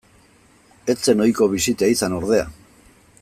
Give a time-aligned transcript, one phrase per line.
[0.93, 2.51] Ez zen ohiko bisita izan ordea.